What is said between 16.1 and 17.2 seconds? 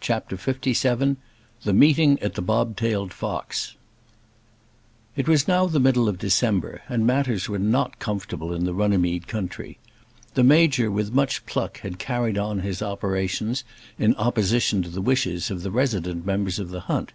members of the hunt.